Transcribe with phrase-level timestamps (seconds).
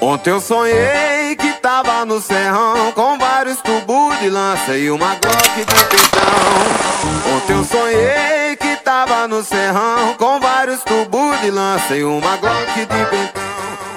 [0.00, 5.54] Ontem eu sonhei que tava no serrão Com vários tubos de lança e uma glock
[5.56, 12.04] de peitão Ontem eu sonhei que tava no serrão Com vários tubos de lança e
[12.04, 13.48] uma glock de peitão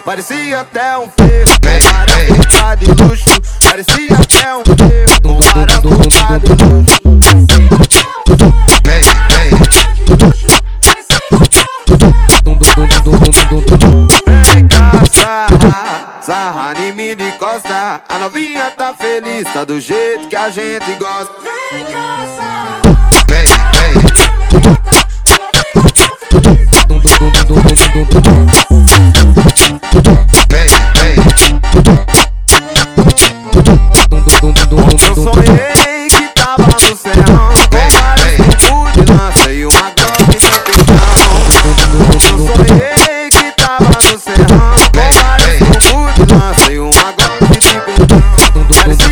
[0.04, 1.24] Parecia até um com
[1.94, 3.42] maracujá de luxo.
[3.64, 4.64] Parecia até um
[17.32, 18.02] em mim de costa.
[18.08, 21.34] A novinha tá feliz, tá do jeito que a gente gosta.
[21.72, 22.61] Vem cá,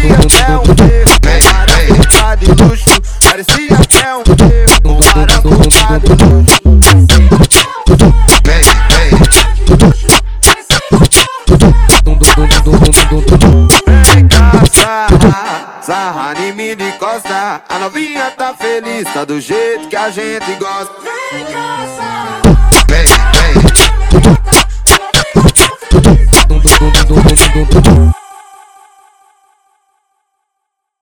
[0.09, 6.59] Parecia até um com maracujá de luxo Parecia até um ferro com maracujá de luxo
[15.81, 20.55] sarra, em mim de costa A novinha tá feliz, tá do jeito que a gente
[20.55, 20.93] gosta
[21.31, 22.08] Vem sarra